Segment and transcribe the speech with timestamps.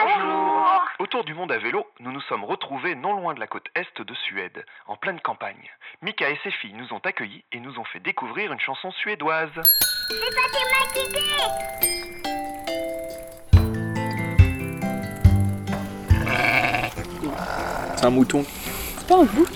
[0.00, 0.80] Bonjour.
[1.00, 4.00] Autour du monde à vélo, nous nous sommes retrouvés non loin de la côte est
[4.00, 5.70] de Suède, en pleine campagne.
[6.02, 9.50] Mika et ses filles nous ont accueillis et nous ont fait découvrir une chanson suédoise.
[10.94, 11.18] C'est dit.
[17.96, 18.44] C'est un mouton.
[18.98, 19.48] C'est pas un bouc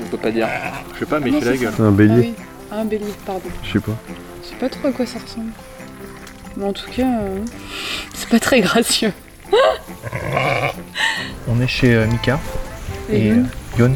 [0.00, 0.48] On peut pas dire.
[0.94, 1.72] Je sais pas, mais il fait la c'est gueule.
[1.76, 2.34] C'est un Ah bélier oui,
[2.72, 3.48] un bélier, pardon.
[3.62, 3.92] Je sais pas.
[4.42, 5.52] Je sais pas trop à quoi ça ressemble.
[6.56, 7.44] Mais en tout cas, euh,
[8.14, 9.12] c'est pas très gracieux.
[11.48, 12.38] On est chez euh, Mika
[13.10, 13.34] Et et
[13.78, 13.94] Youn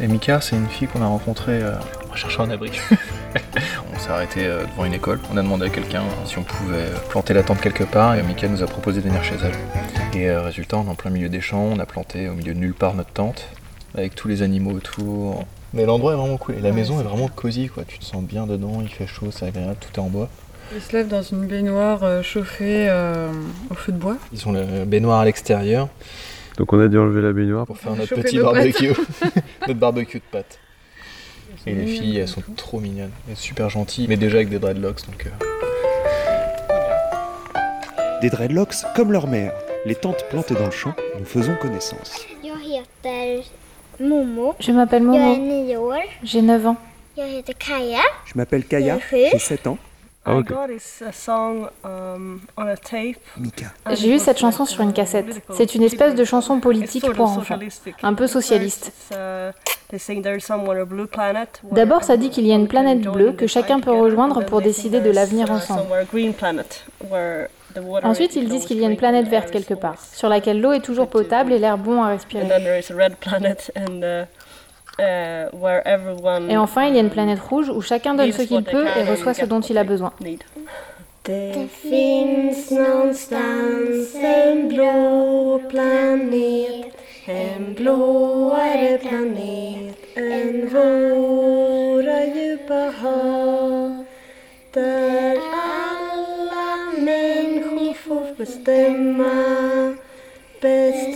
[0.00, 1.74] euh, Mika, c'est une fille qu'on a rencontrée euh,
[2.10, 2.70] en cherchant un abri.
[3.94, 5.20] on s'est arrêté euh, devant une école.
[5.32, 8.48] On a demandé à quelqu'un si on pouvait planter la tente quelque part et Mika
[8.48, 10.18] nous a proposé de venir chez elle.
[10.18, 12.54] Et euh, résultat, on est en plein milieu des champs, on a planté au milieu
[12.54, 13.46] de nulle part notre tente
[13.94, 15.44] avec tous les animaux autour.
[15.74, 17.84] Mais l'endroit est vraiment cool et la Ouais, maison est vraiment cosy quoi.
[17.86, 20.28] Tu te sens bien dedans, il fait chaud, c'est agréable, tout est en bois.
[20.74, 23.28] Il se lève dans une baignoire euh, chauffée euh,
[23.70, 24.16] au feu de bois.
[24.32, 25.88] Ils ont le baignoire à l'extérieur
[26.58, 27.66] Donc on a dû enlever la baignoire.
[27.66, 28.92] pour faire notre petit barbecue.
[29.66, 30.58] notre barbecue de pâtes.
[31.66, 33.10] Et les filles, elles sont trop mignonnes.
[33.28, 35.26] Elles sont super gentilles, mais déjà avec des dreadlocks, donc...
[35.26, 35.30] euh,
[38.22, 39.52] Des dreadlocks comme leur mère.
[39.84, 42.24] Les tantes plantées dans le champ, nous faisons connaissance.
[43.98, 44.54] Momo.
[44.60, 45.18] Je m'appelle Momo,
[46.22, 46.76] j'ai 9 ans.
[47.18, 49.78] Je m'appelle Kaya, j'ai 7 ans.
[50.22, 53.16] Ah, uh, song um, on a tape.
[53.38, 53.72] Mika.
[53.86, 55.42] and J'ai eu cette chanson sur une uh, cassette.
[55.54, 57.58] C'est une espèce de chanson It's politique pour enfants,
[58.02, 58.92] un peu First, socialiste.
[59.12, 59.52] uh,
[61.72, 63.86] D'abord, ça dit qu'il y a une everyone planète can bleue join que chacun peut
[63.86, 65.86] together, rejoindre pour décider de l'avenir uh, ensemble.
[68.04, 70.72] Ensuite, ils is disent qu'il y a une planète verte quelque part, sur laquelle l'eau
[70.72, 72.46] est toujours potable et l'air bon à respirer.
[75.00, 79.04] Et enfin, il y a une planète rouge où chacun donne ce qu'il peut et
[79.04, 80.12] reçoit ce dont il a besoin.
[80.20, 80.44] need.
[81.22, 86.94] Det finns någonstans en blå planet
[87.26, 94.04] En blåare planet än våra djupa hav
[94.72, 99.96] Där alla människor får bestämma
[100.60, 101.09] Bestämma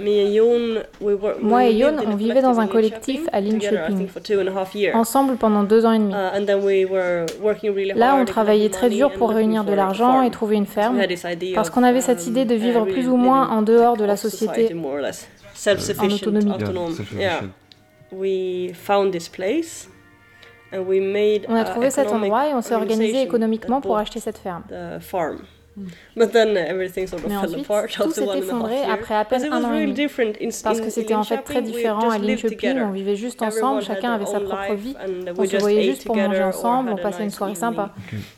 [0.00, 5.36] Moi et lived Jon, in a on vivait dans un collective collectif à Linköping, ensemble
[5.36, 6.12] pendant deux ans et demi.
[6.12, 9.18] Uh, and then we were working really Là, hard on travaillait très money dur and
[9.18, 10.24] pour réunir de l'argent farm.
[10.24, 12.54] et trouver une ferme, had this idea parce of, qu'on avait cette um, idée de
[12.54, 14.74] uh, vivre plus ou living moins en dehors de la société.
[14.74, 15.28] more or less.
[15.54, 16.52] Self-sufficient, autonomie.
[16.52, 16.96] autonome.
[17.18, 17.42] Yeah.
[18.12, 19.88] We found this place
[20.72, 24.20] and we made On a trouvé cet endroit et on s'est organisé économiquement pour acheter
[24.20, 24.62] cette ferme.
[25.84, 25.96] The farm.
[26.16, 29.24] But then everything sort of Mais fell ensuite, apart tout after s'est effondré après à
[29.24, 30.52] peine Because it un was an et demi.
[30.62, 32.86] Parce que c'était en fait très différent à just lived Linköping, together.
[32.86, 34.94] on vivait juste ensemble, had chacun their avait sa own propre life vie.
[35.38, 37.90] On se just voyait juste pour manger ensemble, on a passait une soirée sympa.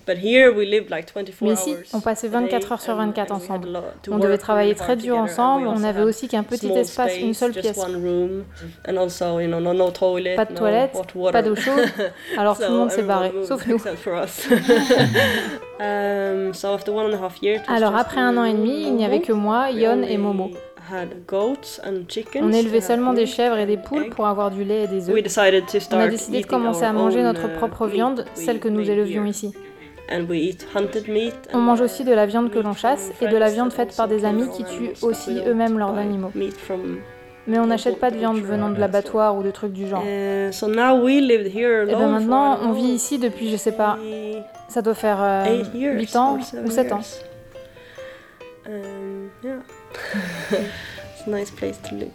[0.07, 2.81] But here we lived like 24 Mais ici, hours on passait a day 24 heures
[2.81, 3.77] sur and- 24 and we had ensemble.
[4.09, 6.79] On work devait travailler très dur ensemble, we on n'avait had aussi qu'un petit small
[6.79, 7.77] espace, une seule pièce.
[7.79, 8.45] one room,
[8.89, 10.93] and also, you know, no, no toilet, Pas de toilette,
[11.33, 11.85] pas d'eau chaude,
[12.39, 13.79] alors tout le monde s'est barré, sauf nous.
[15.81, 18.53] Um, so after one and a half year, it was Alors après un an et
[18.53, 20.51] demi, il n'y avait que moi, We Yon et Momo.
[22.41, 25.23] On élevait seulement des chèvres et des poules pour avoir du lait et des œufs.
[25.23, 27.87] decided to On a start décidé de commencer à our manger own, notre uh, propre
[27.87, 29.53] viande, we celle que nous élevions ici.
[30.11, 33.13] And we eat hunted meat On mange uh, aussi de la viande que l'on chasse
[33.21, 36.33] et de la viande faite par des amis qui tuent aussi eux-mêmes leurs animaux.
[37.47, 40.05] Mais on n'achète pas de viande venant de l'abattoir ou de trucs du genre.
[40.53, 43.57] So now we lived here Et bien alone for, maintenant, on vit ici depuis, je
[43.57, 43.99] sais pas,
[44.69, 47.01] ça doit faire euh, eight years 8 ans ou 7 ans.
[47.01, 47.25] years.
[48.65, 49.31] Um,
[50.53, 52.13] it's a nice place to live.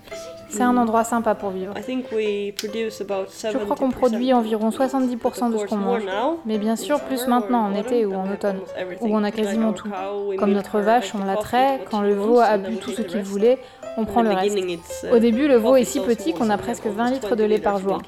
[0.50, 1.74] C'est un endroit sympa pour vivre.
[1.76, 4.88] Je crois qu'on 70% produit environ of food.
[4.88, 6.04] 70% de ce qu'on mange.
[6.46, 8.60] Mais bien sûr, plus maintenant, en été ou en automne,
[9.02, 9.90] où on a quasiment tout.
[10.38, 13.60] Comme notre vache, on la traite, quand le veau a bu tout ce qu'il voulait,
[13.98, 14.58] on prend le reste.
[14.58, 17.36] uh, Au début, le veau est si petit qu'on a presque have 20 almost litres
[17.36, 18.02] de 20 lait par jour.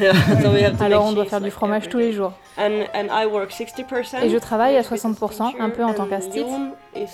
[0.80, 2.32] Alors on doit faire du fromage every tous les jours.
[2.56, 5.94] And, and I work 60%, Et je travaille à as business 60%, un peu en
[5.94, 6.46] tant qu'astite,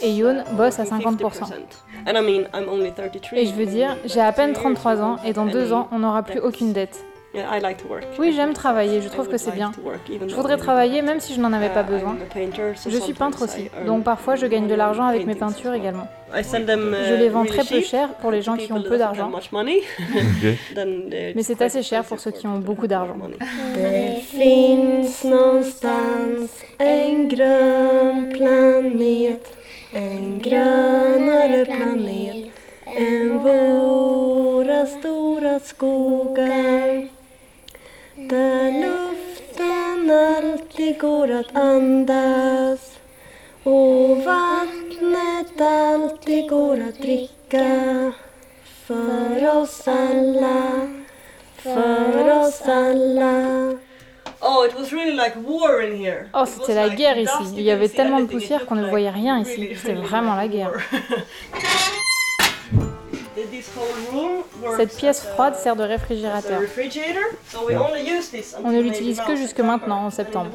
[0.03, 1.19] et Yoon uh, bosse à working 50%.
[1.19, 1.53] 50%.
[2.07, 3.39] And I mean, I'm only 33.
[3.39, 6.23] Et je veux dire, j'ai à peine 33 ans et dans deux ans, on n'aura
[6.23, 7.05] plus aucune dette.
[7.35, 8.05] Yeah, I like to work.
[8.17, 9.73] Oui, I j'aime think travailler, je I trouve que would c'est like bien.
[9.73, 12.13] to work, even Je voudrais travailler même si je n'en avais pas uh, besoin.
[12.15, 14.69] I'm a painter, so Je suis peintre sometimes aussi, I earn donc parfois je gagne
[14.69, 15.81] de l'argent avec mes paintings as peintures well.
[15.81, 16.07] également.
[16.33, 18.57] I sell them, Je uh, les vends really très peu cher pour les to gens
[18.57, 19.31] qui ont peu d'argent.
[20.77, 23.19] Mais c'est assez cher pour ceux qui ont for beaucoup people that have d'argent.
[32.97, 36.84] en våra stora skogar
[40.95, 42.99] alltid går att andas
[43.63, 48.13] och vattnet alltid går att dricka
[48.87, 50.89] för oss alla,
[51.57, 53.79] för oss alla
[54.41, 56.29] Oh, it was really like war in here.
[56.35, 57.55] Oh, It c'était la guerre ici.
[57.57, 59.75] Il y avait tellement de poussière qu'on ne voyait rien ici.
[59.75, 60.73] C'était vraiment la guerre.
[64.77, 66.61] Cette pièce froide sert de réfrigérateur.
[68.65, 70.51] On ne l'utilise que jusque maintenant, en septembre.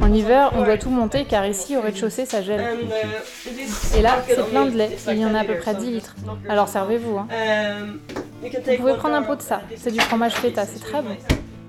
[0.00, 2.60] En hiver, on doit tout monter car ici, au rez-de-chaussée, ça gèle.
[2.60, 4.96] Uh, Et là, c'est plein de lait.
[5.08, 6.16] Il y en a à 10 peu près liters, 10 so litres.
[6.48, 7.18] Alors servez-vous.
[7.18, 7.28] Hein.
[7.30, 8.00] Um,
[8.42, 9.62] Vous pouvez prendre un pot de ça.
[9.76, 11.16] C'est du fromage feta, c'est très bon.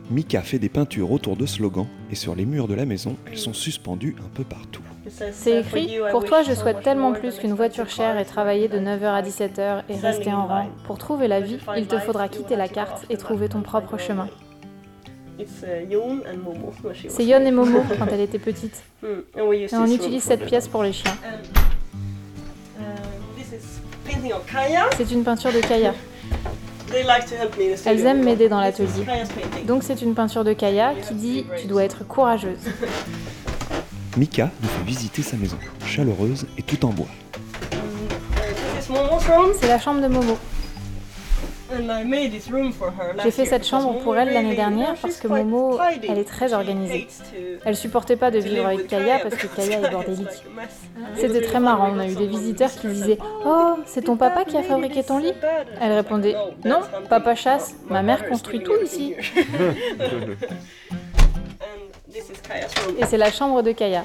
[0.09, 3.37] Mika fait des peintures autour de slogans et sur les murs de la maison, elles
[3.37, 4.83] sont suspendues un peu partout.
[5.09, 8.77] C'est écrit Pour toi, je so souhaite tellement plus qu'une voiture chère et travailler de
[8.77, 10.67] and 9h à 17h et rester en rang.
[10.85, 14.27] Pour trouver la vie, il te faudra quitter la carte et trouver ton propre chemin.
[15.39, 15.43] Uh,
[17.09, 18.83] C'est Yon et Momo quand elle était petite.
[19.03, 21.15] Hmm, Et on utilise cette pièce pour les chiens.
[24.33, 24.89] Of Kaya.
[24.97, 25.93] C'est une peinture de Kaya.
[27.85, 29.05] Elles aiment m'aider dans l'atelier.
[29.65, 32.57] Donc c'est une peinture de Kaya qui dit Tu dois être courageuse.
[34.17, 37.07] Mika nous fait visiter sa maison, chaleureuse et tout en bois.
[39.59, 40.37] C'est la chambre de Momo.
[43.23, 45.77] J'ai fait cette chambre pour elle l'année dernière parce que Momo,
[46.07, 47.07] elle est très organisée.
[47.63, 50.25] Elle supportait pas de vivre avec Kaya parce que Kaya est bordélique.
[50.25, 51.19] like a mess.
[51.19, 54.57] C'était très marrant, on a eu des visiteurs qui disaient Oh, c'est ton papa qui
[54.57, 55.33] a fabriqué ton lit?
[55.79, 56.35] Elle répondait
[56.65, 59.13] Non, papa chasse, ma mère construit tout ici.
[62.97, 64.03] Et c'est la chambre de Kaya.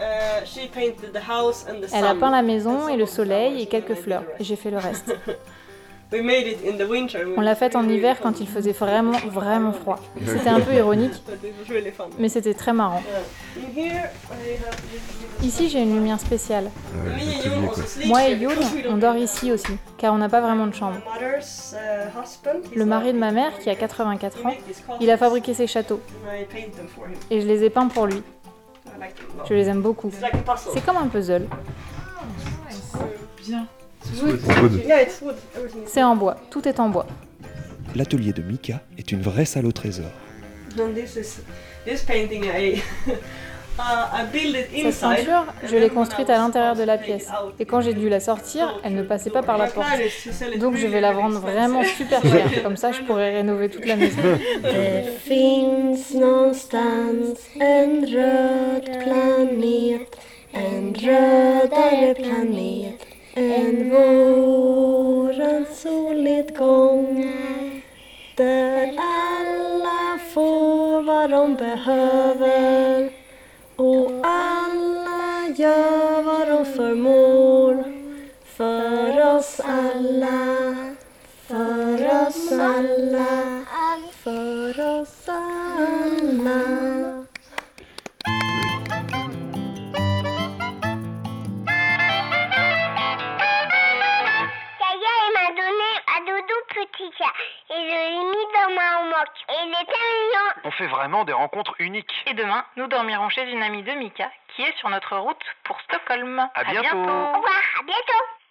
[0.00, 3.06] Uh, she painted the house and the Elle a peint la maison And et le
[3.06, 4.24] soleil et quelques fleurs.
[4.40, 5.14] j'ai fait le reste.
[7.36, 9.98] On l'a faite en hiver quand il faisait vraiment, vraiment froid.
[10.26, 11.22] C'était un peu ironique,
[12.18, 13.02] mais c'était très marrant.
[15.42, 16.70] Ici, j'ai une lumière spéciale.
[18.06, 18.52] Moi et don't
[18.88, 20.98] on dort ici aussi, car on n'a pas vraiment de chambre.
[21.20, 24.54] Uh, Le mari de ma mère, qui a 84 he ans,
[25.00, 26.00] il a fabriqué ses châteaux,
[27.30, 28.22] et je les ai peints pour lui.
[29.48, 30.10] Je les aime beaucoup.
[30.72, 31.48] C'est comme un puzzle.
[33.44, 33.66] Bien.
[34.20, 34.84] Good.
[34.86, 35.36] Yeah, it's wood.
[35.56, 37.06] Everything is C'est en bois, tout est en bois.
[37.94, 40.10] L'atelier de Mika est une vraie salle au trésor.
[43.78, 45.00] Uh, Cette inside.
[45.00, 47.28] peinture, je l'ai construite à l'intérieur de la pièce.
[47.58, 49.86] Et quand j'ai dû la sortir, elle ne passait pas par la porte.
[50.58, 52.50] Donc je vais la vendre vraiment super cher.
[52.62, 54.20] Comme ça, je pourrais rénover toute la maison.
[62.14, 63.01] Planet
[63.34, 67.32] En vårens solnedgång
[68.36, 73.10] Där alla får vad de behöver.
[73.76, 77.84] Och alla gör vad de förmår
[78.44, 80.51] För oss alla,
[97.20, 100.62] et je l'ai mis dans ma il était mignon.
[100.64, 102.12] On fait vraiment des rencontres uniques.
[102.26, 105.80] Et demain, nous dormirons chez une amie de Mika qui est sur notre route pour
[105.82, 106.38] Stockholm.
[106.54, 106.96] À bientôt.
[106.96, 108.41] Au revoir, à bientôt.